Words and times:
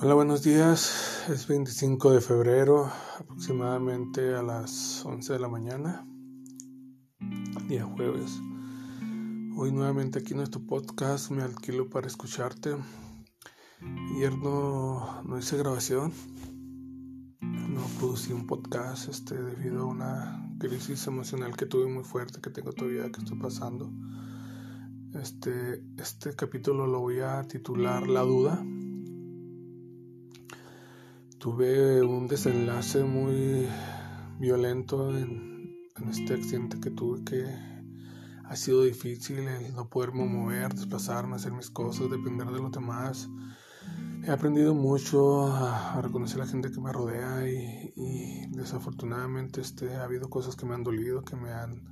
Hola, 0.00 0.14
buenos 0.14 0.44
días. 0.44 1.24
Es 1.28 1.48
25 1.48 2.12
de 2.12 2.20
febrero, 2.20 2.88
aproximadamente 3.18 4.32
a 4.32 4.44
las 4.44 5.04
11 5.04 5.32
de 5.32 5.38
la 5.40 5.48
mañana, 5.48 6.06
día 7.66 7.84
jueves. 7.84 8.38
Hoy 9.56 9.72
nuevamente 9.72 10.20
aquí 10.20 10.34
en 10.34 10.36
nuestro 10.36 10.64
podcast 10.64 11.32
me 11.32 11.42
alquilo 11.42 11.90
para 11.90 12.06
escucharte. 12.06 12.76
Ayer 14.14 14.38
no, 14.38 15.20
no 15.24 15.36
hice 15.36 15.56
grabación, 15.56 16.12
no 17.40 17.80
producí 17.98 18.32
un 18.32 18.46
podcast 18.46 19.08
este, 19.08 19.34
debido 19.34 19.82
a 19.82 19.86
una 19.86 20.54
crisis 20.60 21.08
emocional 21.08 21.56
que 21.56 21.66
tuve 21.66 21.92
muy 21.92 22.04
fuerte, 22.04 22.40
que 22.40 22.50
tengo 22.50 22.72
todavía, 22.72 23.10
que 23.10 23.18
estoy 23.18 23.38
pasando. 23.40 23.90
Este, 25.14 25.82
este 25.96 26.36
capítulo 26.36 26.86
lo 26.86 27.00
voy 27.00 27.18
a 27.18 27.42
titular 27.48 28.06
La 28.06 28.20
duda 28.20 28.64
tuve 31.38 32.02
un 32.02 32.26
desenlace 32.26 33.04
muy 33.04 33.68
violento 34.40 35.16
en, 35.16 35.48
este 36.10 36.34
accidente 36.34 36.78
que 36.80 36.90
tuve 36.90 37.24
que 37.24 37.44
ha 38.44 38.56
sido 38.56 38.84
difícil 38.84 39.40
el 39.40 39.74
no 39.74 39.88
poderme 39.88 40.24
mover, 40.24 40.72
desplazarme, 40.72 41.34
hacer 41.36 41.52
mis 41.52 41.70
cosas, 41.70 42.08
depender 42.10 42.46
de 42.46 42.60
los 42.60 42.70
demás. 42.70 43.28
He 44.24 44.30
aprendido 44.30 44.74
mucho 44.74 45.48
a, 45.52 46.00
reconocer 46.00 46.40
a 46.40 46.44
la 46.44 46.50
gente 46.50 46.70
que 46.70 46.80
me 46.80 46.92
rodea 46.92 47.48
y, 47.48 48.46
desafortunadamente 48.52 49.60
este, 49.60 49.96
ha 49.96 50.04
habido 50.04 50.30
cosas 50.30 50.56
que 50.56 50.66
me 50.66 50.74
han 50.74 50.84
dolido, 50.84 51.24
que 51.24 51.36
me 51.36 51.50
han 51.52 51.82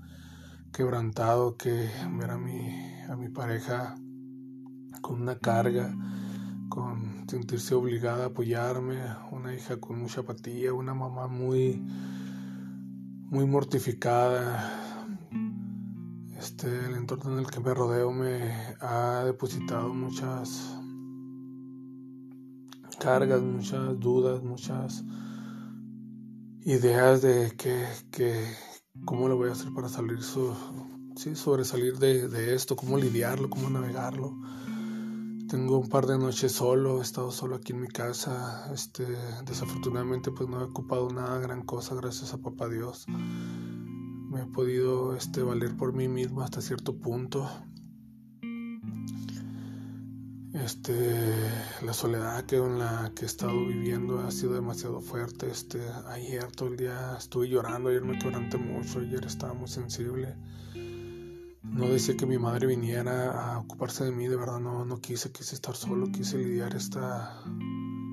quebrantado, 0.72 1.56
que 1.56 1.90
ver 2.18 2.30
a 2.30 2.38
mi, 2.38 2.70
a 3.08 3.16
mi 3.16 3.28
pareja 3.28 3.96
con 5.02 5.20
una 5.20 5.38
carga 5.38 5.94
con 6.68 7.24
sentirse 7.28 7.74
obligada 7.74 8.24
a 8.24 8.26
apoyarme, 8.28 8.98
una 9.32 9.54
hija 9.54 9.78
con 9.78 9.98
mucha 9.98 10.20
apatía, 10.20 10.72
una 10.72 10.94
mamá 10.94 11.28
muy, 11.28 11.82
muy 13.30 13.46
mortificada. 13.46 14.82
Este, 16.38 16.68
el 16.68 16.94
entorno 16.94 17.32
en 17.32 17.38
el 17.40 17.50
que 17.50 17.60
me 17.60 17.72
rodeo 17.72 18.12
me 18.12 18.76
ha 18.80 19.24
depositado 19.24 19.92
muchas 19.92 20.76
cargas, 22.98 23.42
muchas 23.42 23.98
dudas, 23.98 24.42
muchas 24.42 25.04
ideas 26.62 27.22
de 27.22 27.52
que, 27.56 27.86
que 28.10 28.44
cómo 29.04 29.28
lo 29.28 29.36
voy 29.36 29.48
a 29.48 29.52
hacer 29.52 29.72
para 29.72 29.88
salir, 29.88 30.18
sí, 30.22 31.34
sobresalir 31.34 31.98
de, 31.98 32.28
de 32.28 32.54
esto, 32.54 32.76
cómo 32.76 32.98
lidiarlo, 32.98 33.48
cómo 33.48 33.70
navegarlo. 33.70 34.36
Tengo 35.48 35.78
un 35.78 35.88
par 35.88 36.06
de 36.06 36.18
noches 36.18 36.50
solo, 36.50 36.98
he 36.98 37.02
estado 37.02 37.30
solo 37.30 37.54
aquí 37.54 37.72
en 37.72 37.80
mi 37.80 37.86
casa. 37.86 38.68
Este, 38.74 39.06
desafortunadamente 39.44 40.32
pues 40.32 40.48
no 40.48 40.60
he 40.60 40.64
ocupado 40.64 41.08
nada 41.10 41.38
gran 41.38 41.62
cosa 41.62 41.94
gracias 41.94 42.34
a 42.34 42.38
papá 42.38 42.68
Dios. 42.68 43.06
Me 43.08 44.42
he 44.42 44.46
podido 44.46 45.14
este, 45.14 45.42
valer 45.42 45.76
por 45.76 45.92
mí 45.92 46.08
mismo 46.08 46.42
hasta 46.42 46.60
cierto 46.60 46.96
punto. 46.96 47.48
Este, 50.52 51.24
la 51.82 51.92
soledad 51.92 52.44
que 52.46 52.58
la 52.58 53.12
que 53.14 53.22
he 53.22 53.26
estado 53.26 53.52
viviendo 53.52 54.18
ha 54.18 54.32
sido 54.32 54.54
demasiado 54.54 55.00
fuerte. 55.00 55.48
Este, 55.48 55.80
ayer 56.08 56.50
todo 56.50 56.70
el 56.70 56.76
día 56.76 57.14
estuve 57.16 57.48
llorando, 57.48 57.90
ayer 57.90 58.02
me 58.02 58.18
quebranté 58.18 58.58
mucho, 58.58 58.98
ayer 58.98 59.24
estaba 59.24 59.54
muy 59.54 59.68
sensible. 59.68 60.34
No 61.70 61.88
decía 61.88 62.16
que 62.16 62.26
mi 62.26 62.38
madre 62.38 62.66
viniera 62.66 63.52
a 63.52 63.58
ocuparse 63.58 64.04
de 64.04 64.12
mí, 64.12 64.28
de 64.28 64.36
verdad 64.36 64.60
no, 64.60 64.84
no 64.84 65.00
quise, 65.00 65.30
quise 65.30 65.54
estar 65.54 65.76
solo, 65.76 66.10
quise 66.10 66.38
lidiar 66.38 66.74
esta 66.74 67.42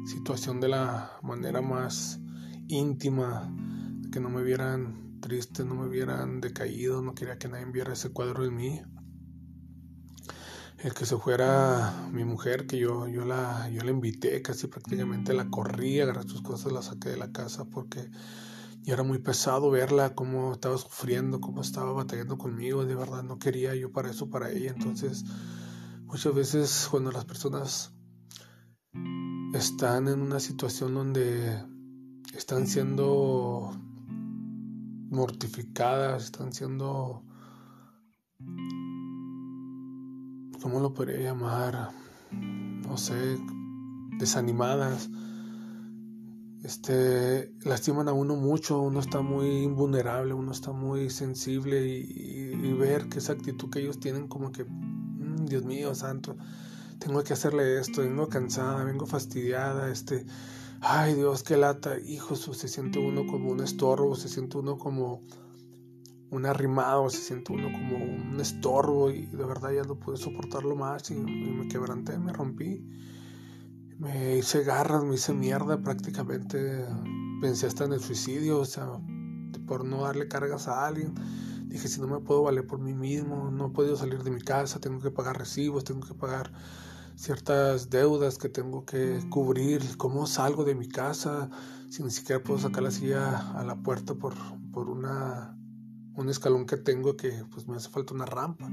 situación 0.05 0.59
de 0.59 0.67
la 0.67 1.17
manera 1.21 1.61
más 1.61 2.19
íntima, 2.67 3.53
que 4.11 4.19
no 4.19 4.29
me 4.29 4.43
vieran 4.43 5.19
triste, 5.21 5.63
no 5.63 5.75
me 5.75 5.87
vieran 5.87 6.41
decaído, 6.41 7.01
no 7.01 7.15
quería 7.15 7.37
que 7.37 7.47
nadie 7.47 7.65
viera 7.65 7.93
ese 7.93 8.09
cuadro 8.09 8.45
en 8.45 8.55
mí. 8.55 8.81
El 10.79 10.93
que 10.93 11.05
se 11.05 11.15
fuera 11.15 12.09
mi 12.11 12.25
mujer, 12.25 12.67
que 12.67 12.77
yo, 12.77 13.07
yo, 13.07 13.23
la, 13.23 13.69
yo 13.69 13.83
la 13.83 13.91
invité, 13.91 14.41
casi 14.41 14.67
prácticamente 14.67 15.33
la 15.33 15.49
corrí, 15.49 16.01
agarré 16.01 16.23
sus 16.23 16.41
cosas, 16.41 16.73
la 16.73 16.81
saqué 16.81 17.09
de 17.09 17.17
la 17.17 17.31
casa 17.31 17.63
porque 17.63 18.09
y 18.85 18.91
era 18.91 19.03
muy 19.03 19.19
pesado 19.19 19.71
verla, 19.71 20.13
cómo 20.13 20.51
estaba 20.51 20.77
sufriendo, 20.77 21.39
cómo 21.39 21.61
estaba 21.61 21.93
batallando 21.93 22.37
conmigo. 22.37 22.83
De 22.85 22.95
verdad, 22.95 23.23
no 23.23 23.39
quería 23.39 23.73
yo 23.75 23.93
para 23.93 24.09
eso, 24.09 24.29
para 24.29 24.51
ella. 24.51 24.71
Entonces, 24.71 25.23
muchas 26.05 26.35
veces 26.35 26.87
cuando 26.91 27.11
las 27.11 27.23
personas 27.23 27.93
están 29.53 30.09
en 30.09 30.21
una 30.21 30.41
situación 30.41 30.93
donde 30.95 31.63
están 32.35 32.67
siendo 32.67 33.71
mortificadas, 35.09 36.25
están 36.25 36.51
siendo, 36.51 37.23
¿cómo 40.61 40.81
lo 40.81 40.93
podría 40.93 41.21
llamar? 41.21 41.91
No 42.31 42.97
sé, 42.97 43.37
desanimadas 44.19 45.09
este, 46.63 47.51
lastiman 47.65 48.07
a 48.07 48.13
uno 48.13 48.37
mucho, 48.37 48.79
uno 48.79 49.01
está 49.01 49.21
muy 49.21 49.67
vulnerable, 49.67 50.33
uno 50.33 50.53
está 50.53 50.71
muy 50.71 51.09
sensible 51.09 51.85
y, 51.85 52.73
ver 52.73 53.07
que 53.07 53.19
esa 53.19 53.33
actitud 53.33 53.69
que 53.69 53.79
ellos 53.79 53.99
tienen 53.99 54.27
como 54.27 54.51
que, 54.51 54.63
mm, 54.63 55.45
Dios 55.45 55.63
mío, 55.63 55.93
santo, 55.93 56.35
tengo 56.99 57.23
que 57.23 57.33
hacerle 57.33 57.79
esto, 57.79 58.01
vengo 58.01 58.29
cansada, 58.29 58.83
vengo 58.83 59.05
fastidiada, 59.05 59.91
este, 59.91 60.25
ay 60.81 61.13
Dios, 61.15 61.43
qué 61.43 61.57
lata, 61.57 61.99
hijo, 61.99 62.35
se 62.35 62.67
siente 62.67 62.99
uno 62.99 63.27
como 63.27 63.51
un 63.51 63.59
estorbo, 63.59 64.15
se 64.15 64.29
siente 64.29 64.57
uno 64.57 64.77
como 64.77 65.21
un 66.31 66.45
arrimado, 66.45 67.09
se 67.09 67.21
siente 67.21 67.51
uno 67.53 67.71
como 67.71 67.97
un 67.97 68.39
estorbo 68.39 69.11
y 69.11 69.25
de 69.27 69.45
verdad 69.45 69.71
ya 69.71 69.83
no 69.83 69.95
pude 69.95 70.17
soportarlo 70.17 70.75
más 70.75 71.11
y 71.11 71.15
me 71.15 71.67
quebranté, 71.67 72.17
me 72.17 72.33
rompí 72.33 72.83
me 74.03 74.37
hice 74.37 74.63
garras, 74.63 75.03
me 75.03 75.15
hice 75.15 75.33
mierda 75.33 75.81
prácticamente. 75.81 76.85
Pensé 77.41 77.67
hasta 77.67 77.85
en 77.85 77.93
el 77.93 78.01
suicidio, 78.01 78.59
o 78.59 78.65
sea, 78.65 78.99
por 79.65 79.85
no 79.85 80.01
darle 80.01 80.27
cargas 80.27 80.67
a 80.67 80.85
alguien. 80.85 81.13
Dije, 81.67 81.87
si 81.87 82.01
no 82.01 82.07
me 82.07 82.19
puedo 82.19 82.43
valer 82.43 82.67
por 82.67 82.79
mí 82.79 82.93
mismo, 82.93 83.49
no 83.49 83.67
he 83.67 83.69
podido 83.69 83.95
salir 83.95 84.21
de 84.23 84.29
mi 84.29 84.41
casa, 84.41 84.79
tengo 84.79 84.99
que 84.99 85.09
pagar 85.09 85.37
recibos, 85.37 85.85
tengo 85.85 86.05
que 86.05 86.13
pagar 86.13 86.51
ciertas 87.15 87.89
deudas 87.89 88.37
que 88.37 88.49
tengo 88.49 88.85
que 88.85 89.19
cubrir. 89.29 89.81
¿Cómo 89.97 90.27
salgo 90.27 90.65
de 90.65 90.75
mi 90.75 90.89
casa 90.89 91.49
si 91.89 92.03
ni 92.03 92.11
siquiera 92.11 92.43
puedo 92.43 92.59
sacar 92.59 92.83
la 92.83 92.91
silla 92.91 93.53
a 93.57 93.63
la 93.63 93.75
puerta 93.81 94.15
por, 94.15 94.33
por 94.73 94.89
una, 94.89 95.57
un 96.15 96.29
escalón 96.29 96.65
que 96.65 96.75
tengo 96.75 97.15
que 97.15 97.45
pues 97.51 97.67
me 97.69 97.77
hace 97.77 97.89
falta 97.89 98.13
una 98.13 98.25
rampa? 98.25 98.69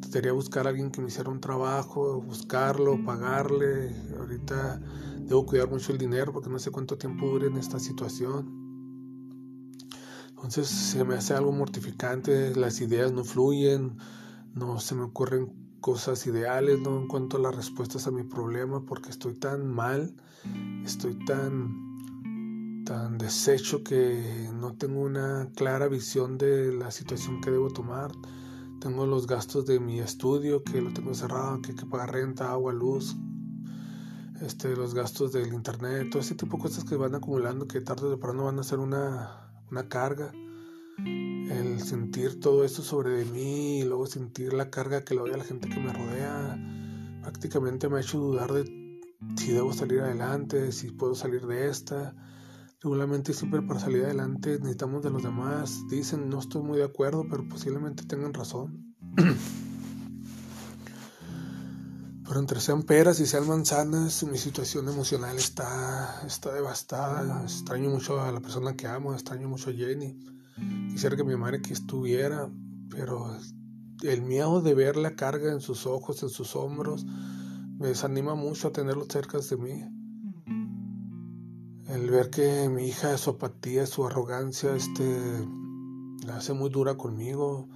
Trataría 0.00 0.32
buscar 0.32 0.66
a 0.66 0.70
alguien 0.70 0.90
que 0.90 1.00
me 1.00 1.08
hiciera 1.08 1.30
un 1.30 1.40
trabajo, 1.40 2.20
buscarlo, 2.20 3.04
pagarle. 3.04 3.94
Ahorita 4.18 4.80
debo 5.20 5.44
cuidar 5.46 5.68
mucho 5.68 5.92
el 5.92 5.98
dinero 5.98 6.32
porque 6.32 6.48
no 6.50 6.58
sé 6.58 6.70
cuánto 6.70 6.96
tiempo 6.96 7.26
dure 7.26 7.48
en 7.48 7.56
esta 7.56 7.78
situación. 7.78 8.58
Entonces 10.30 10.68
se 10.68 11.04
me 11.04 11.16
hace 11.16 11.34
algo 11.34 11.50
mortificante, 11.50 12.54
las 12.54 12.80
ideas 12.80 13.10
no 13.10 13.24
fluyen, 13.24 13.96
no 14.54 14.78
se 14.78 14.94
me 14.94 15.02
ocurren 15.02 15.52
cosas 15.80 16.26
ideales, 16.26 16.80
no 16.80 17.02
encuentro 17.02 17.40
las 17.40 17.56
respuestas 17.56 18.06
a 18.06 18.10
mi 18.10 18.22
problema 18.22 18.84
porque 18.86 19.10
estoy 19.10 19.34
tan 19.34 19.66
mal, 19.66 20.14
estoy 20.84 21.18
tan 21.24 21.88
tan 22.84 23.18
deshecho 23.18 23.84
que 23.84 24.48
no 24.54 24.72
tengo 24.74 25.02
una 25.02 25.50
clara 25.54 25.88
visión 25.88 26.38
de 26.38 26.72
la 26.72 26.90
situación 26.90 27.42
que 27.42 27.50
debo 27.50 27.70
tomar. 27.70 28.12
Tengo 28.80 29.06
los 29.06 29.26
gastos 29.26 29.66
de 29.66 29.80
mi 29.80 29.98
estudio 29.98 30.62
que 30.62 30.80
lo 30.80 30.92
tengo 30.92 31.12
cerrado, 31.14 31.60
que 31.60 31.72
hay 31.72 31.76
que 31.76 31.86
pagar 31.86 32.12
renta, 32.12 32.52
agua, 32.52 32.72
luz, 32.72 33.16
este, 34.40 34.76
los 34.76 34.94
gastos 34.94 35.32
del 35.32 35.52
internet, 35.52 36.10
todo 36.10 36.22
ese 36.22 36.36
tipo 36.36 36.56
de 36.56 36.62
cosas 36.62 36.84
que 36.84 36.94
van 36.94 37.14
acumulando 37.14 37.66
que 37.66 37.80
tarde 37.80 38.06
o 38.06 38.10
temprano 38.10 38.44
van 38.44 38.58
a 38.60 38.62
ser 38.62 38.78
una, 38.78 39.50
una 39.70 39.88
carga. 39.88 40.32
El 40.98 41.80
sentir 41.80 42.38
todo 42.40 42.64
esto 42.64 42.82
sobre 42.82 43.24
mí 43.24 43.80
y 43.80 43.84
luego 43.84 44.06
sentir 44.06 44.52
la 44.52 44.70
carga 44.70 45.04
que 45.04 45.14
le 45.14 45.20
doy 45.22 45.32
a 45.32 45.38
la 45.38 45.44
gente 45.44 45.68
que 45.68 45.80
me 45.80 45.92
rodea, 45.92 46.58
prácticamente 47.22 47.88
me 47.88 47.98
ha 47.98 48.00
hecho 48.00 48.18
dudar 48.18 48.52
de 48.52 48.64
si 49.36 49.52
debo 49.52 49.72
salir 49.72 50.00
adelante, 50.00 50.70
si 50.72 50.90
puedo 50.90 51.14
salir 51.14 51.46
de 51.46 51.68
esta. 51.68 52.14
Regularmente 52.80 53.32
siempre 53.32 53.60
para 53.62 53.80
salir 53.80 54.04
adelante 54.04 54.56
necesitamos 54.60 55.02
de 55.02 55.10
los 55.10 55.24
demás. 55.24 55.82
Dicen, 55.90 56.28
no 56.28 56.38
estoy 56.38 56.62
muy 56.62 56.78
de 56.78 56.84
acuerdo, 56.84 57.26
pero 57.28 57.48
posiblemente 57.48 58.04
tengan 58.04 58.32
razón. 58.32 58.94
pero 62.24 62.38
entre 62.38 62.60
sean 62.60 62.84
peras 62.84 63.18
y 63.18 63.26
sean 63.26 63.48
manzanas, 63.48 64.22
mi 64.22 64.38
situación 64.38 64.88
emocional 64.88 65.36
está, 65.38 66.22
está 66.24 66.54
devastada. 66.54 67.42
Extraño 67.42 67.90
mucho 67.90 68.20
a 68.20 68.30
la 68.30 68.40
persona 68.40 68.76
que 68.76 68.86
amo, 68.86 69.12
extraño 69.12 69.48
mucho 69.48 69.70
a 69.70 69.72
Jenny. 69.72 70.16
Quisiera 70.90 71.16
que 71.16 71.24
mi 71.24 71.34
madre 71.34 71.60
estuviera, 71.70 72.48
pero 72.90 73.36
el 74.02 74.22
miedo 74.22 74.60
de 74.60 74.74
ver 74.74 74.96
la 74.96 75.16
carga 75.16 75.50
en 75.50 75.60
sus 75.60 75.84
ojos, 75.84 76.22
en 76.22 76.28
sus 76.28 76.54
hombros, 76.54 77.04
me 77.04 77.88
desanima 77.88 78.36
mucho 78.36 78.68
a 78.68 78.72
tenerlos 78.72 79.08
cerca 79.08 79.38
de 79.38 79.56
mí. 79.56 79.97
El 81.88 82.10
ver 82.10 82.30
que 82.30 82.68
mi 82.68 82.86
hija, 82.86 83.16
su 83.16 83.30
apatía, 83.30 83.86
su 83.86 84.06
arrogancia, 84.06 84.76
este, 84.76 85.46
la 86.26 86.36
hace 86.36 86.52
muy 86.52 86.68
dura 86.70 86.96
conmigo, 86.96 87.68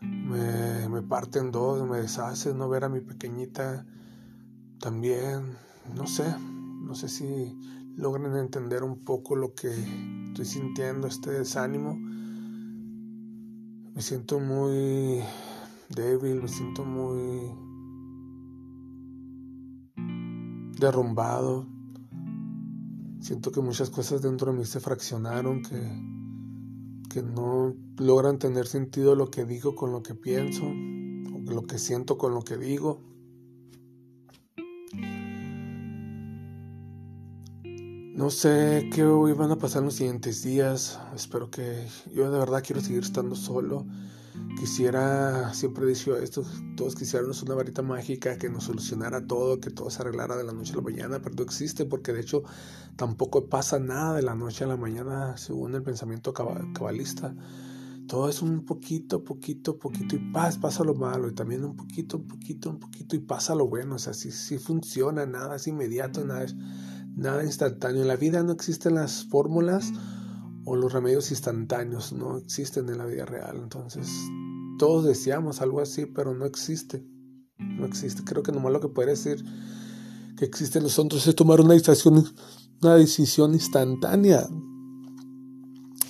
me, 0.00 0.88
me 0.88 1.02
parte 1.02 1.38
en 1.38 1.52
dos, 1.52 1.88
me 1.88 1.98
deshace, 1.98 2.54
no 2.54 2.68
ver 2.68 2.84
a 2.84 2.88
mi 2.88 3.00
pequeñita 3.00 3.86
también, 4.80 5.56
no 5.94 6.08
sé, 6.08 6.34
no 6.40 6.94
sé 6.96 7.08
si 7.08 7.56
logran 7.96 8.36
entender 8.36 8.82
un 8.82 9.04
poco 9.04 9.36
lo 9.36 9.54
que 9.54 9.72
estoy 10.28 10.44
sintiendo, 10.44 11.06
este 11.06 11.30
desánimo. 11.30 11.94
Me 13.94 14.00
siento 14.00 14.40
muy 14.40 15.22
débil, 15.88 16.42
me 16.42 16.48
siento 16.48 16.84
muy 16.84 17.54
derrumbado. 20.80 21.68
Siento 23.22 23.52
que 23.52 23.60
muchas 23.60 23.88
cosas 23.88 24.20
dentro 24.20 24.50
de 24.50 24.58
mí 24.58 24.64
se 24.64 24.80
fraccionaron, 24.80 25.62
que, 25.62 25.78
que 27.08 27.22
no 27.22 27.72
logran 27.96 28.40
tener 28.40 28.66
sentido 28.66 29.14
lo 29.14 29.30
que 29.30 29.44
digo 29.44 29.76
con 29.76 29.92
lo 29.92 30.02
que 30.02 30.16
pienso, 30.16 30.64
o 30.64 31.52
lo 31.52 31.62
que 31.62 31.78
siento 31.78 32.18
con 32.18 32.34
lo 32.34 32.42
que 32.42 32.56
digo. 32.56 33.00
No 38.16 38.28
sé 38.28 38.90
qué 38.92 39.04
hoy 39.04 39.34
van 39.34 39.52
a 39.52 39.56
pasar 39.56 39.82
en 39.82 39.86
los 39.86 39.94
siguientes 39.94 40.42
días. 40.42 40.98
Espero 41.14 41.48
que 41.48 41.86
yo 42.12 42.28
de 42.28 42.40
verdad 42.40 42.64
quiero 42.66 42.82
seguir 42.82 43.04
estando 43.04 43.36
solo. 43.36 43.86
Quisiera, 44.58 45.52
siempre 45.54 45.84
he 45.84 45.88
dicho 45.88 46.16
esto, 46.16 46.44
todos 46.76 46.94
quisiéramos 46.94 47.42
una 47.42 47.54
varita 47.54 47.82
mágica 47.82 48.38
que 48.38 48.48
nos 48.48 48.64
solucionara 48.64 49.26
todo, 49.26 49.60
que 49.60 49.70
todo 49.70 49.90
se 49.90 50.00
arreglara 50.02 50.36
de 50.36 50.44
la 50.44 50.52
noche 50.52 50.72
a 50.72 50.76
la 50.76 50.82
mañana, 50.82 51.20
pero 51.20 51.34
no 51.34 51.42
existe 51.42 51.84
porque 51.84 52.12
de 52.12 52.20
hecho 52.20 52.42
tampoco 52.96 53.48
pasa 53.48 53.78
nada 53.78 54.14
de 54.14 54.22
la 54.22 54.34
noche 54.34 54.64
a 54.64 54.68
la 54.68 54.76
mañana 54.76 55.36
según 55.36 55.74
el 55.74 55.82
pensamiento 55.82 56.32
cabalista. 56.32 57.34
Todo 58.06 58.28
es 58.28 58.42
un 58.42 58.64
poquito, 58.64 59.24
poquito, 59.24 59.78
poquito 59.78 60.16
y 60.16 60.32
pasa 60.32 60.84
lo 60.84 60.94
malo 60.94 61.28
y 61.28 61.34
también 61.34 61.64
un 61.64 61.76
poquito, 61.76 62.18
un 62.18 62.26
poquito, 62.26 62.70
un 62.70 62.78
poquito 62.78 63.16
y 63.16 63.20
pasa 63.20 63.54
lo 63.54 63.68
bueno. 63.68 63.96
O 63.96 63.98
sea, 63.98 64.12
sí, 64.12 64.30
sí 64.30 64.58
funciona, 64.58 65.24
nada 65.24 65.56
es 65.56 65.66
inmediato, 65.66 66.24
nada 66.24 66.44
es 66.44 66.54
nada 67.14 67.44
instantáneo. 67.44 68.02
En 68.02 68.08
la 68.08 68.16
vida 68.16 68.42
no 68.42 68.52
existen 68.52 68.94
las 68.94 69.24
fórmulas 69.24 69.92
o 70.64 70.76
los 70.76 70.92
remedios 70.92 71.30
instantáneos, 71.30 72.12
no 72.12 72.38
existen 72.38 72.88
en 72.88 72.98
la 72.98 73.06
vida 73.06 73.24
real. 73.24 73.58
Entonces, 73.62 74.08
todos 74.78 75.04
deseamos 75.04 75.60
algo 75.60 75.80
así, 75.80 76.06
pero 76.06 76.34
no 76.34 76.44
existe. 76.44 77.06
No 77.58 77.86
existe. 77.86 78.22
Creo 78.24 78.42
que 78.42 78.52
nomás 78.52 78.72
lo 78.72 78.80
que 78.80 78.88
puede 78.88 79.10
decir 79.10 79.44
que 80.36 80.44
existen 80.44 80.82
los 80.82 80.98
otros 80.98 81.26
es 81.26 81.34
tomar 81.34 81.60
una 81.60 81.74
decisión, 81.74 82.24
una 82.80 82.94
decisión 82.96 83.54
instantánea. 83.54 84.48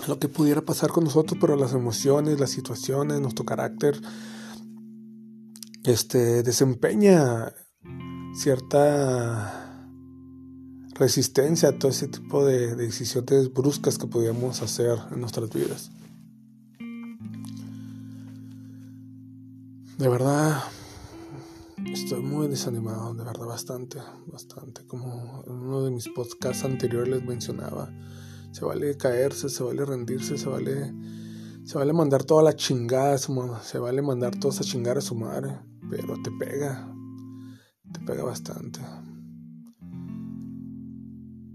Lo 0.09 0.19
que 0.19 0.29
pudiera 0.29 0.63
pasar 0.63 0.91
con 0.91 1.05
nosotros, 1.05 1.39
pero 1.41 1.57
las 1.57 1.75
emociones, 1.75 2.41
las 2.41 2.51
situaciones, 2.51 3.21
nuestro 3.21 3.45
carácter, 3.45 4.01
este, 5.85 6.43
desempeña 6.43 7.55
cierta 8.35 9.62
resistencia 10.95 11.71
a 11.71 11.73
todo 11.73 11.91
ese 11.91 12.09
tipo 12.09 12.45
de, 12.45 12.75
decisiones 12.77 13.53
bruscas 13.53 13.99
que 13.99 14.07
podíamos 14.07 14.63
hacer 14.63 14.99
en 15.11 15.21
nuestras 15.21 15.51
vidas. 15.51 15.91
De 19.99 20.09
verdad, 20.09 20.63
estoy 21.93 22.23
muy 22.23 22.49
desanimado, 22.49 23.15
de 23.15 23.25
verdad, 23.25 23.47
bastante, 23.47 23.99
bastante. 24.27 24.85
Como 24.87 25.45
en 25.47 25.53
uno 25.53 25.85
de 25.85 25.91
mis 25.91 26.09
podcasts 26.09 26.65
anteriores 26.65 27.09
les 27.09 27.25
mencionaba, 27.25 27.93
se 28.51 28.65
vale 28.65 28.97
caerse, 28.97 29.49
se 29.49 29.63
vale 29.63 29.85
rendirse, 29.85 30.37
se 30.37 30.49
vale, 30.49 30.93
se 31.65 31.79
vale 31.79 31.93
mandar 31.93 32.25
toda 32.25 32.43
la 32.43 32.57
chingada, 32.57 33.17
se 33.17 33.79
vale 33.79 34.03
mandar 34.03 34.39
toda 34.39 34.55
esa 34.55 34.65
chingada 34.65 34.99
a 34.99 35.03
su 35.03 35.15
madre, 35.15 35.59
pero 35.89 36.15
te 36.23 36.31
pega, 36.33 36.93
te 37.93 38.01
pega 38.01 38.25
bastante. 38.25 38.81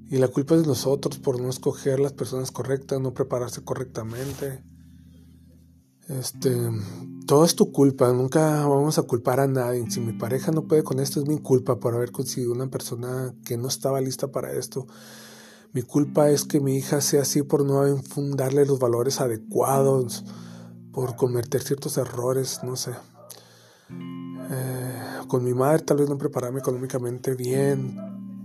Y 0.09 0.18
la 0.18 0.30
culpa 0.30 0.56
es 0.56 0.62
de 0.62 0.68
nosotros 0.68 1.18
por 1.19 1.42
no 1.42 1.50
escoger 1.50 2.00
las 2.00 2.13
personas 2.13 2.51
correctas, 2.51 3.01
no 3.01 3.13
prepararse 3.13 3.63
correctamente. 3.63 4.63
Este, 6.07 6.56
todo 7.25 7.44
es 7.44 7.56
tu 7.56 7.74
culpa, 7.74 8.13
nunca 8.13 8.65
vamos 8.65 8.98
a 8.98 9.04
culpar 9.04 9.42
a 9.42 9.48
nadie. 9.48 9.89
Si 9.92 10.00
mi 10.00 10.13
pareja 10.13 10.51
no 10.51 10.63
puede 10.63 10.83
con 10.83 11.01
esto, 11.01 11.19
es 11.19 11.27
mi 11.27 11.39
culpa 11.39 11.80
por 11.80 11.94
haber 11.94 12.12
conseguido 12.12 12.54
una 12.54 12.68
persona 12.68 13.36
que 13.44 13.57
no 13.57 13.68
estaba 13.68 14.00
lista 14.00 14.31
para 14.31 14.54
esto. 14.54 14.88
Mi 15.74 15.81
culpa 15.81 16.30
es 16.30 16.45
que 16.45 16.62
mi 16.62 16.77
hija 16.77 17.01
sea 17.01 17.24
así 17.24 17.44
por 17.44 17.65
no 17.65 17.86
infundarle 17.86 18.65
los 18.65 18.80
valores 18.80 19.19
adecuados, 19.19 20.24
por 20.94 21.18
cometer 21.18 21.62
ciertos 21.62 21.98
errores, 21.98 22.62
no 22.63 22.77
sé. 22.77 22.92
Eh, 24.50 25.01
con 25.27 25.44
mi 25.44 25.53
madre 25.53 25.83
tal 25.83 25.98
vez 25.98 26.07
no 26.07 26.18
prepararme 26.18 26.60
económicamente 26.60 27.36
bien, 27.36 27.98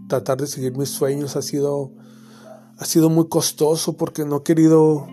tratar 0.08 0.38
de 0.38 0.46
seguir 0.46 0.76
mis 0.76 0.88
sueños 0.88 1.36
ha 1.36 1.42
sido, 1.42 1.92
ha 2.76 2.84
sido 2.84 3.10
muy 3.10 3.28
costoso 3.28 3.96
porque 3.96 4.24
no 4.24 4.38
he 4.38 4.42
querido 4.42 5.06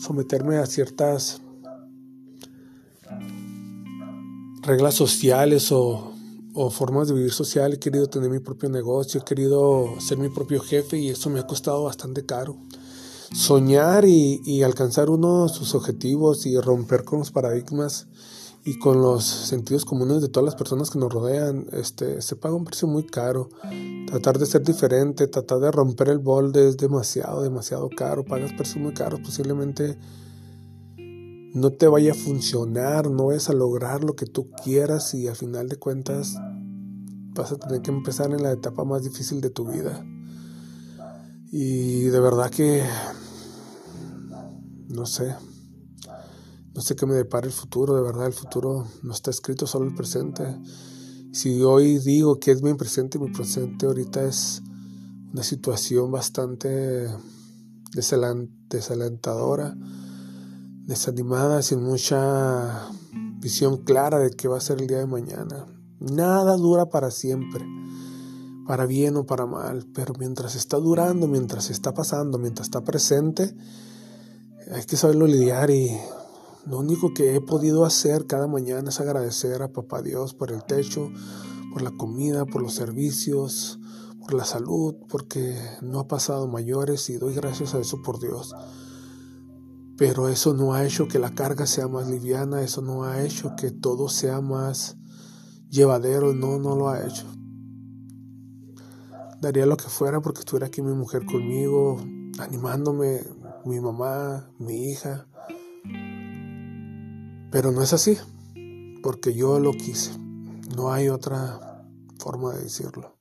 someterme 0.00 0.58
a 0.58 0.66
ciertas 0.66 1.40
reglas 4.62 4.94
sociales 4.94 5.70
o, 5.72 6.06
formas 6.70 7.08
de 7.08 7.14
vivir 7.14 7.32
social. 7.32 7.72
He 7.72 7.78
querido 7.78 8.06
tener 8.08 8.28
mi 8.28 8.38
propio 8.38 8.68
negocio, 8.68 9.20
he 9.20 9.24
querido 9.24 9.94
ser 9.98 10.18
mi 10.18 10.28
propio 10.28 10.60
jefe 10.60 10.98
y 10.98 11.08
eso 11.08 11.30
me 11.30 11.40
ha 11.40 11.46
costado 11.46 11.84
bastante 11.84 12.26
caro. 12.26 12.56
Soñar 13.32 14.04
y, 14.04 14.40
y 14.44 14.62
alcanzar 14.62 15.08
uno 15.08 15.48
sus 15.48 15.74
objetivos 15.74 16.46
y 16.46 16.58
romper 16.58 17.04
con 17.04 17.20
los 17.20 17.30
paradigmas 17.30 18.08
y 18.64 18.78
con 18.78 19.00
los 19.00 19.24
sentidos 19.24 19.84
comunes 19.84 20.20
de 20.20 20.28
todas 20.28 20.44
las 20.44 20.54
personas 20.54 20.90
que 20.90 20.98
nos 20.98 21.12
rodean, 21.12 21.66
este, 21.72 22.20
se 22.20 22.36
paga 22.36 22.54
un 22.54 22.64
precio 22.64 22.86
muy 22.86 23.04
caro. 23.04 23.48
Tratar 24.06 24.38
de 24.38 24.46
ser 24.46 24.62
diferente, 24.62 25.28
tratar 25.28 25.60
de 25.60 25.70
romper 25.70 26.08
el 26.08 26.20
molde 26.20 26.68
es 26.68 26.76
demasiado, 26.76 27.42
demasiado 27.42 27.88
caro. 27.88 28.24
Pagas 28.24 28.52
precios 28.52 28.82
muy 28.82 28.92
caros, 28.92 29.20
posiblemente 29.20 29.96
no 31.54 31.70
te 31.72 31.88
vaya 31.88 32.12
a 32.12 32.14
funcionar, 32.14 33.10
no 33.10 33.26
vayas 33.26 33.48
a 33.48 33.54
lograr 33.54 34.04
lo 34.04 34.14
que 34.14 34.26
tú 34.26 34.50
quieras 34.62 35.14
y 35.14 35.26
al 35.26 35.36
final 35.36 35.68
de 35.68 35.76
cuentas 35.76 36.36
vas 37.34 37.52
a 37.52 37.56
tener 37.56 37.80
que 37.80 37.90
empezar 37.90 38.30
en 38.30 38.42
la 38.42 38.52
etapa 38.52 38.84
más 38.84 39.02
difícil 39.02 39.40
de 39.40 39.50
tu 39.50 39.66
vida. 39.66 40.04
Y 41.50 42.02
de 42.04 42.20
verdad 42.20 42.50
que, 42.50 42.84
no 44.88 45.06
sé, 45.06 45.34
no 46.74 46.80
sé 46.80 46.94
qué 46.94 47.06
me 47.06 47.14
depara 47.14 47.46
el 47.46 47.52
futuro, 47.52 47.96
de 47.96 48.02
verdad 48.02 48.26
el 48.26 48.32
futuro 48.32 48.86
no 49.02 49.12
está 49.12 49.30
escrito, 49.30 49.66
solo 49.66 49.86
el 49.86 49.94
presente. 49.94 50.44
Si 51.32 51.62
hoy 51.62 51.98
digo 51.98 52.38
que 52.38 52.52
es 52.52 52.62
mi 52.62 52.74
presente, 52.74 53.18
mi 53.18 53.30
presente 53.30 53.86
ahorita 53.86 54.24
es 54.24 54.62
una 55.32 55.42
situación 55.42 56.10
bastante 56.10 57.08
desalentadora, 58.70 59.76
desanimada, 60.86 61.62
sin 61.62 61.82
mucha 61.82 62.88
visión 63.40 63.78
clara 63.78 64.18
de 64.18 64.30
qué 64.30 64.48
va 64.48 64.58
a 64.58 64.60
ser 64.60 64.80
el 64.80 64.86
día 64.86 64.98
de 64.98 65.06
mañana. 65.06 65.66
Nada 65.98 66.56
dura 66.56 66.86
para 66.88 67.10
siempre, 67.10 67.64
para 68.66 68.86
bien 68.86 69.16
o 69.16 69.26
para 69.26 69.46
mal, 69.46 69.86
pero 69.94 70.14
mientras 70.18 70.54
está 70.54 70.78
durando, 70.78 71.26
mientras 71.26 71.70
está 71.70 71.94
pasando, 71.94 72.38
mientras 72.38 72.68
está 72.68 72.82
presente, 72.82 73.54
hay 74.72 74.84
que 74.84 74.96
saberlo 74.96 75.26
lidiar 75.26 75.70
y 75.70 75.96
lo 76.66 76.78
único 76.78 77.14
que 77.14 77.34
he 77.34 77.40
podido 77.40 77.84
hacer 77.84 78.26
cada 78.26 78.46
mañana 78.46 78.90
es 78.90 79.00
agradecer 79.00 79.62
a 79.62 79.72
Papá 79.72 80.02
Dios 80.02 80.34
por 80.34 80.52
el 80.52 80.62
techo, 80.64 81.10
por 81.72 81.82
la 81.82 81.90
comida, 81.90 82.44
por 82.44 82.62
los 82.62 82.74
servicios, 82.74 83.78
por 84.20 84.34
la 84.34 84.44
salud, 84.44 84.94
porque 85.08 85.56
no 85.80 86.00
ha 86.00 86.08
pasado 86.08 86.46
mayores 86.46 87.08
y 87.08 87.16
doy 87.16 87.34
gracias 87.34 87.74
a 87.74 87.80
eso 87.80 88.02
por 88.02 88.20
Dios. 88.20 88.54
Pero 89.96 90.28
eso 90.28 90.54
no 90.54 90.74
ha 90.74 90.84
hecho 90.84 91.08
que 91.08 91.18
la 91.18 91.34
carga 91.34 91.66
sea 91.66 91.88
más 91.88 92.08
liviana, 92.08 92.62
eso 92.62 92.82
no 92.82 93.04
ha 93.04 93.22
hecho 93.22 93.54
que 93.56 93.70
todo 93.70 94.08
sea 94.08 94.40
más 94.40 94.96
llevadero, 95.70 96.34
no, 96.34 96.58
no 96.58 96.76
lo 96.76 96.88
ha 96.88 97.06
hecho. 97.06 97.26
Daría 99.40 99.64
lo 99.64 99.76
que 99.76 99.88
fuera 99.88 100.20
porque 100.20 100.40
estuviera 100.40 100.66
aquí 100.66 100.82
mi 100.82 100.92
mujer 100.92 101.24
conmigo, 101.24 101.96
animándome, 102.38 103.22
mi 103.64 103.80
mamá, 103.80 104.50
mi 104.58 104.90
hija. 104.90 105.26
Pero 107.50 107.72
no 107.72 107.82
es 107.82 107.92
así, 107.92 108.16
porque 109.02 109.34
yo 109.34 109.58
lo 109.58 109.72
quise. 109.72 110.16
No 110.76 110.92
hay 110.92 111.08
otra 111.08 111.84
forma 112.18 112.54
de 112.54 112.62
decirlo. 112.62 113.16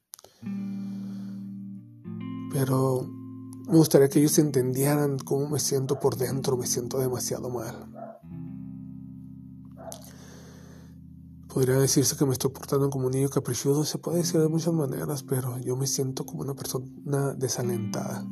Pero 2.52 3.08
me 3.68 3.78
gustaría 3.78 4.10
que 4.10 4.20
ellos 4.20 4.38
entendieran 4.40 5.18
cómo 5.20 5.50
me 5.50 5.60
siento 5.60 6.00
por 6.00 6.16
dentro, 6.16 6.58
me 6.58 6.68
siento 6.68 7.00
demasiado 7.00 7.50
mal. 7.50 7.90
Podría 11.48 11.76
decirse 11.76 12.16
que 12.16 12.26
me 12.26 12.34
estoy 12.34 12.52
portando 12.52 12.90
como 12.90 13.08
un 13.08 13.12
niño 13.12 13.30
caprichoso, 13.30 13.84
se 13.84 13.98
puede 13.98 14.20
decir 14.20 14.40
de 14.40 14.48
muchas 14.48 14.74
maneras, 14.74 15.24
pero 15.24 15.58
yo 15.60 15.76
me 15.76 15.88
siento 15.88 16.26
como 16.26 16.42
una 16.42 16.54
persona 16.54 17.34
desalentada. 17.34 18.26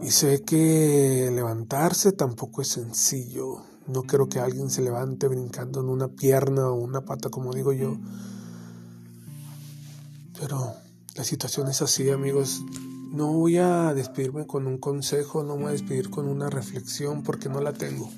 Y 0.00 0.10
sé 0.10 0.42
que 0.42 1.30
levantarse 1.32 2.12
tampoco 2.12 2.62
es 2.62 2.68
sencillo. 2.68 3.62
No 3.88 4.02
quiero 4.02 4.28
que 4.28 4.38
alguien 4.38 4.68
se 4.68 4.82
levante 4.82 5.28
brincando 5.28 5.80
en 5.80 5.88
una 5.88 6.08
pierna 6.08 6.68
o 6.68 6.74
una 6.74 7.06
pata, 7.06 7.30
como 7.30 7.54
digo 7.54 7.72
yo. 7.72 7.96
Pero 10.38 10.74
la 11.16 11.24
situación 11.24 11.68
es 11.68 11.80
así, 11.80 12.10
amigos. 12.10 12.62
No 13.10 13.32
voy 13.32 13.56
a 13.56 13.94
despedirme 13.94 14.46
con 14.46 14.66
un 14.66 14.76
consejo, 14.76 15.42
no 15.42 15.56
me 15.56 15.62
voy 15.62 15.68
a 15.70 15.72
despedir 15.72 16.10
con 16.10 16.28
una 16.28 16.50
reflexión 16.50 17.22
porque 17.22 17.48
no 17.48 17.62
la 17.62 17.72
tengo. 17.72 18.10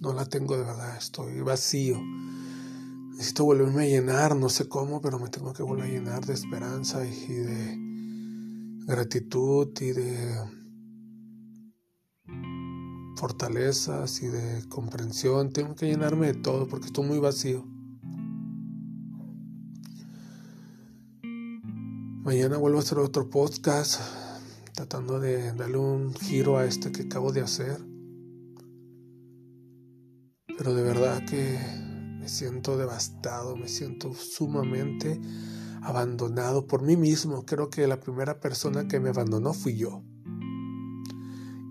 No 0.00 0.12
la 0.12 0.24
tengo 0.24 0.56
de 0.56 0.62
verdad, 0.62 0.96
estoy 0.96 1.40
vacío. 1.40 2.00
Necesito 3.10 3.44
volverme 3.44 3.82
a 3.82 3.86
llenar, 3.86 4.36
no 4.36 4.48
sé 4.48 4.68
cómo, 4.68 5.00
pero 5.00 5.18
me 5.18 5.28
tengo 5.28 5.52
que 5.52 5.64
volver 5.64 5.84
a 5.84 5.88
llenar 5.88 6.24
de 6.24 6.34
esperanza 6.34 7.04
y 7.04 7.34
de 7.34 8.84
gratitud 8.86 9.68
y 9.80 9.92
de 9.92 10.61
fortalezas 13.22 14.20
y 14.20 14.26
de 14.26 14.68
comprensión. 14.68 15.52
Tengo 15.52 15.76
que 15.76 15.86
llenarme 15.86 16.26
de 16.26 16.34
todo 16.34 16.66
porque 16.66 16.86
estoy 16.86 17.06
muy 17.06 17.20
vacío. 17.20 17.64
Mañana 22.24 22.56
vuelvo 22.56 22.78
a 22.78 22.80
hacer 22.80 22.98
otro 22.98 23.30
podcast 23.30 24.00
tratando 24.74 25.20
de 25.20 25.52
darle 25.52 25.78
un 25.78 26.12
giro 26.14 26.58
a 26.58 26.64
este 26.64 26.90
que 26.90 27.02
acabo 27.02 27.30
de 27.30 27.42
hacer. 27.42 27.78
Pero 30.58 30.74
de 30.74 30.82
verdad 30.82 31.24
que 31.24 31.60
me 32.18 32.28
siento 32.28 32.76
devastado, 32.76 33.54
me 33.54 33.68
siento 33.68 34.14
sumamente 34.14 35.20
abandonado 35.80 36.66
por 36.66 36.82
mí 36.82 36.96
mismo. 36.96 37.46
Creo 37.46 37.70
que 37.70 37.86
la 37.86 38.00
primera 38.00 38.40
persona 38.40 38.88
que 38.88 38.98
me 38.98 39.10
abandonó 39.10 39.54
fui 39.54 39.76
yo. 39.76 40.02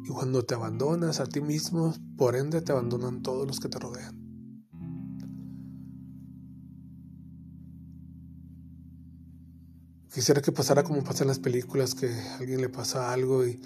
Y 0.04 0.10
cuando 0.10 0.44
te 0.44 0.56
abandonas 0.56 1.20
a 1.20 1.26
ti 1.26 1.42
mismo, 1.42 1.94
por 2.18 2.36
ende 2.36 2.62
te 2.62 2.72
abandonan 2.72 3.22
todos 3.22 3.48
los 3.48 3.60
que 3.60 3.70
te 3.70 3.80
rodean. 3.80 4.20
Quisiera 10.14 10.42
que 10.42 10.52
pasara 10.52 10.84
como 10.84 11.04
pasa 11.04 11.24
en 11.24 11.30
las 11.30 11.40
películas, 11.40 11.96
que 11.96 12.12
a 12.14 12.38
alguien 12.38 12.60
le 12.60 12.70
pasa 12.70 13.14
algo 13.14 13.46
y 13.46 13.62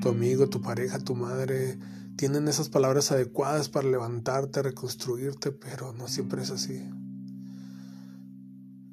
tu 0.00 0.08
amigo, 0.08 0.48
tu 0.48 0.60
pareja, 0.60 0.98
tu 0.98 1.14
madre 1.14 1.78
tienen 2.16 2.48
esas 2.48 2.68
palabras 2.68 3.10
adecuadas 3.10 3.68
para 3.68 3.88
levantarte, 3.88 4.62
reconstruirte, 4.62 5.52
pero 5.52 5.92
no 5.92 6.08
siempre 6.08 6.42
es 6.42 6.50
así. 6.50 6.80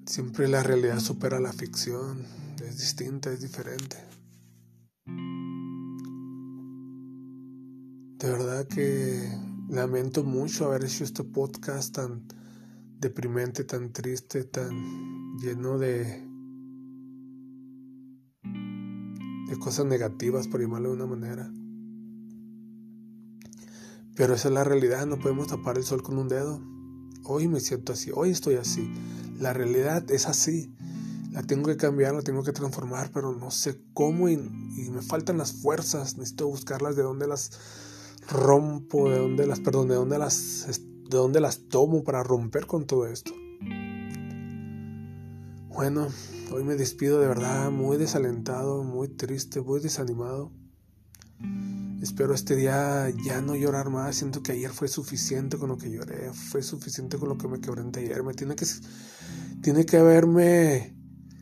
Siempre 0.05 0.47
la 0.47 0.63
realidad 0.63 0.99
supera 0.99 1.39
la 1.39 1.53
ficción, 1.53 2.25
es 2.65 2.77
distinta, 2.77 3.31
es 3.31 3.41
diferente. 3.41 3.97
De 8.21 8.29
verdad 8.29 8.67
que 8.67 9.35
lamento 9.67 10.23
mucho 10.23 10.65
haber 10.65 10.83
hecho 10.83 11.03
este 11.03 11.23
podcast 11.23 11.95
tan 11.95 12.27
deprimente, 12.99 13.63
tan 13.63 13.91
triste, 13.91 14.43
tan 14.43 15.39
lleno 15.39 15.79
de 15.79 16.23
de 18.43 19.59
cosas 19.59 19.87
negativas, 19.87 20.47
por 20.47 20.61
llamarlo 20.61 20.89
de 20.89 20.95
una 20.97 21.07
manera. 21.07 21.51
Pero 24.15 24.35
esa 24.35 24.49
es 24.49 24.53
la 24.53 24.63
realidad, 24.63 25.07
no 25.07 25.17
podemos 25.17 25.47
tapar 25.47 25.79
el 25.79 25.83
sol 25.83 26.03
con 26.03 26.19
un 26.19 26.27
dedo. 26.27 26.61
Hoy 27.23 27.47
me 27.47 27.59
siento 27.59 27.93
así, 27.93 28.11
hoy 28.13 28.29
estoy 28.29 28.55
así. 28.55 28.87
La 29.39 29.51
realidad 29.51 30.11
es 30.11 30.27
así. 30.27 30.71
La 31.31 31.41
tengo 31.41 31.69
que 31.69 31.77
cambiar, 31.77 32.13
la 32.13 32.21
tengo 32.21 32.43
que 32.43 32.51
transformar, 32.51 33.09
pero 33.11 33.33
no 33.33 33.49
sé 33.49 33.81
cómo 33.95 34.29
y, 34.29 34.37
me 34.37 35.01
faltan 35.01 35.39
las 35.39 35.53
fuerzas. 35.53 36.17
Necesito 36.19 36.47
buscarlas 36.47 36.95
de 36.95 37.01
dónde 37.01 37.25
las 37.25 37.51
rompo, 38.31 39.09
de 39.09 39.19
dónde 39.19 39.45
las, 39.45 39.59
perdón, 39.59 39.89
de 39.89 39.95
dónde 39.95 40.17
las, 40.17 40.65
de 40.67 41.17
dónde 41.17 41.39
las 41.39 41.67
tomo 41.67 42.03
para 42.03 42.23
romper 42.23 42.65
con 42.65 42.85
todo 42.85 43.05
esto. 43.07 43.31
Bueno, 45.69 46.07
Hoy 46.53 46.65
me 46.65 46.75
despido 46.75 47.21
de 47.21 47.27
verdad 47.27 47.71
muy 47.71 47.95
desalentado, 47.95 48.83
muy 48.83 49.07
triste, 49.07 49.61
muy 49.61 49.79
desanimado. 49.79 50.51
Espero 52.01 52.33
este 52.33 52.57
día 52.57 53.09
ya 53.23 53.41
no 53.41 53.55
llorar 53.55 53.89
más. 53.89 54.17
Siento 54.17 54.43
que 54.43 54.51
ayer 54.51 54.69
fue 54.69 54.89
suficiente 54.89 55.57
con 55.57 55.69
lo 55.69 55.77
que 55.77 55.89
lloré. 55.89 56.33
Fue 56.33 56.61
suficiente 56.61 57.17
con 57.17 57.29
lo 57.29 57.37
que 57.37 57.47
me 57.47 57.61
quebranté 57.61 58.01
ayer. 58.01 58.21
Me 58.21 58.33
tiene 58.33 58.55
que, 58.55 58.65
tiene 59.61 59.85
que 59.85 59.95
haberme 59.95 60.93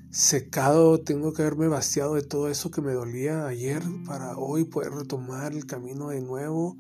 secado, 0.09 0.99
tengo 1.01 1.33
que 1.33 1.41
haberme 1.41 1.67
vaciado 1.67 2.15
de 2.15 2.21
todo 2.21 2.49
eso 2.49 2.71
que 2.71 2.81
me 2.81 2.93
dolía 2.93 3.47
ayer 3.47 3.83
para 4.05 4.37
hoy 4.37 4.63
poder 4.63 4.91
retomar 4.93 5.53
el 5.53 5.65
camino 5.65 6.09
de 6.09 6.21
nuevo. 6.21 6.77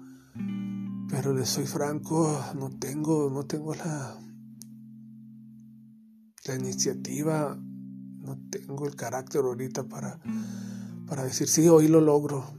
Pero 1.09 1.33
le 1.33 1.45
soy 1.45 1.65
franco, 1.65 2.39
no 2.55 2.69
tengo, 2.69 3.29
no 3.29 3.45
tengo 3.45 3.73
la, 3.73 4.15
la 6.45 6.55
iniciativa 6.55 7.57
no 8.29 8.37
tengo 8.49 8.87
el 8.87 8.95
carácter 8.95 9.41
ahorita 9.41 9.83
para, 9.83 10.19
para 11.07 11.23
decir, 11.23 11.47
sí, 11.47 11.67
hoy 11.67 11.87
lo 11.87 12.01
logro. 12.01 12.58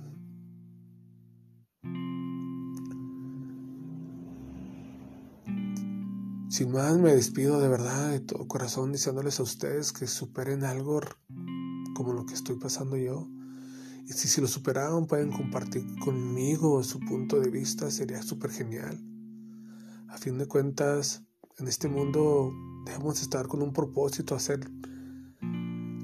Sin 6.60 6.72
más, 6.72 6.98
me 6.98 7.14
despido 7.14 7.58
de 7.58 7.68
verdad, 7.68 8.10
de 8.10 8.20
todo 8.20 8.46
corazón, 8.46 8.92
diciéndoles 8.92 9.40
a 9.40 9.44
ustedes 9.44 9.94
que 9.94 10.06
superen 10.06 10.62
algo 10.62 11.00
como 11.94 12.12
lo 12.12 12.26
que 12.26 12.34
estoy 12.34 12.56
pasando 12.56 12.98
yo. 12.98 13.26
Y 14.06 14.12
si, 14.12 14.28
si 14.28 14.42
lo 14.42 14.46
superaron, 14.46 15.06
pueden 15.06 15.32
compartir 15.32 15.86
conmigo 16.00 16.84
su 16.84 17.00
punto 17.00 17.40
de 17.40 17.48
vista, 17.48 17.90
sería 17.90 18.20
súper 18.20 18.50
genial. 18.50 19.02
A 20.08 20.18
fin 20.18 20.36
de 20.36 20.44
cuentas, 20.44 21.22
en 21.56 21.66
este 21.66 21.88
mundo 21.88 22.52
debemos 22.84 23.22
estar 23.22 23.48
con 23.48 23.62
un 23.62 23.72
propósito, 23.72 24.34
hacer 24.34 24.70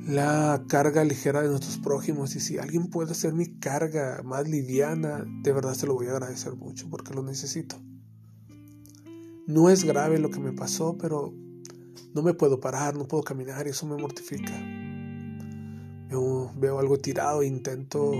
la 0.07 0.65
carga 0.71 1.05
ligera 1.05 1.43
de 1.43 1.51
nuestros 1.51 1.77
prójimos 1.77 2.35
y 2.35 2.41
si 2.41 2.57
alguien 2.57 2.89
puede 2.89 3.13
hacer 3.13 3.35
mi 3.35 3.59
carga 3.59 4.23
más 4.25 4.49
liviana, 4.49 5.23
de 5.43 5.53
verdad 5.53 5.75
se 5.75 5.87
lo 5.87 5.93
voy 5.93 6.07
a 6.07 6.13
agradecer 6.13 6.55
mucho 6.57 6.89
porque 6.89 7.13
lo 7.13 7.23
necesito. 7.23 7.77
No 9.47 9.71
es 9.71 9.85
grave 9.85 10.19
lo 10.19 10.31
que 10.31 10.41
me 10.41 10.53
pasó, 10.53 10.99
pero 10.99 11.33
no 12.15 12.23
me 12.23 12.35
puedo 12.35 12.59
parar, 12.59 12.97
no 12.97 13.07
puedo 13.07 13.23
caminar 13.23 13.67
y 13.67 13.71
eso 13.71 13.87
me 13.87 13.97
mortifica. 13.97 14.53
Veo, 16.09 16.53
veo 16.57 16.79
algo 16.79 16.99
tirado 16.99 17.43
e 17.43 17.47
intento 17.47 18.12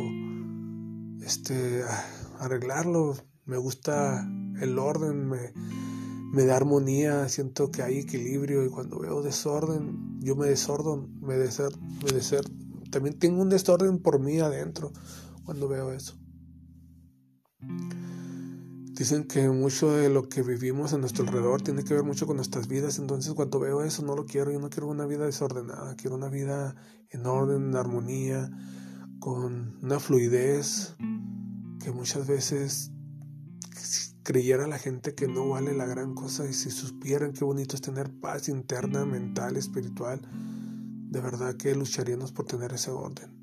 este, 1.23 1.83
arreglarlo. 2.39 3.17
Me 3.45 3.57
gusta 3.57 4.29
el 4.61 4.79
orden, 4.79 5.29
me, 5.29 6.45
da 6.45 6.57
armonía, 6.57 7.29
siento 7.29 7.71
que 7.71 7.83
hay 7.83 7.99
equilibrio 7.99 8.65
y 8.65 8.69
cuando 8.69 8.99
veo 8.99 9.23
desorden, 9.23 10.21
yo 10.21 10.37
me 10.37 10.47
desorden, 10.47 11.21
me 11.21 11.35
deser, 11.35 11.73
me 12.05 12.13
deser, 12.13 12.45
también 12.91 13.19
tengo 13.19 13.43
un 13.43 13.49
desorden 13.49 13.99
por 13.99 14.21
mí 14.21 14.39
adentro 14.39 14.93
cuando 15.45 15.69
veo 15.69 15.93
eso. 15.93 16.15
Dicen 18.97 19.25
que 19.25 19.47
mucho 19.51 19.93
de 19.93 20.09
lo 20.09 20.27
que 20.27 20.41
vivimos 20.41 20.95
a 20.95 20.99
nuestro 20.99 21.25
alrededor 21.25 21.61
tiene 21.61 21.85
que 21.85 21.93
ver 21.93 22.03
mucho 22.03 22.27
con 22.27 22.37
nuestras 22.37 22.67
vidas, 22.67 22.99
entonces 22.99 23.35
cuando 23.35 23.61
veo 23.61 23.83
eso 23.83 24.03
no 24.03 24.17
lo 24.17 24.25
quiero, 24.25 24.51
yo 24.51 24.59
no 24.59 24.71
quiero 24.71 24.89
una 24.89 25.05
vida 25.05 25.27
desordenada, 25.27 25.95
quiero 25.97 26.17
una 26.17 26.31
vida 26.31 26.75
en 27.11 27.27
orden, 27.27 27.69
en 27.69 27.77
armonía, 27.77 28.51
con 29.19 29.77
una 29.83 30.01
fluidez 30.01 30.97
que 31.85 31.93
muchas 31.93 32.27
veces 32.27 32.91
creyera 34.23 34.67
la 34.67 34.79
gente 34.79 35.15
que 35.15 35.29
no 35.29 35.51
vale 35.51 35.75
la 35.75 35.85
gran 35.85 36.15
cosa 36.15 36.49
y 36.49 36.55
si 36.55 36.71
supieran 36.71 37.35
qué 37.35 37.45
bonito 37.45 37.77
es 37.77 37.83
tener 37.83 38.11
paz 38.19 38.49
interna, 38.49 39.05
mental, 39.05 39.59
espiritual, 39.59 40.23
de 40.23 41.21
verdad 41.21 41.55
que 41.59 41.75
lucharíamos 41.75 42.33
por 42.33 42.47
tener 42.47 42.73
ese 42.73 42.93
orden. 42.93 43.36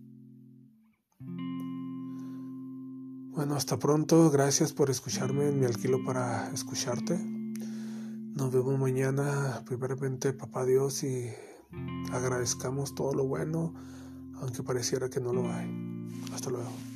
Bueno, 3.36 3.56
hasta 3.56 3.80
pronto, 3.80 4.30
gracias 4.30 4.74
por 4.74 4.92
escucharme 4.92 5.48
en 5.48 5.60
mi 5.60 5.66
alquilo 5.66 6.04
para 6.06 6.52
escucharte. 6.54 7.18
Nos 7.18 8.52
vemos 8.52 8.78
mañana, 8.78 9.64
primeramente, 9.66 10.34
papá 10.34 10.66
Dios, 10.66 11.04
y 11.04 11.32
agradezcamos 12.12 12.94
todo 12.94 13.12
lo 13.16 13.26
bueno, 13.26 13.74
aunque 14.36 14.62
pareciera 14.62 15.10
que 15.10 15.20
no 15.20 15.34
lo 15.34 15.52
hay. 15.52 15.68
Hasta 16.32 16.52
luego. 16.52 16.93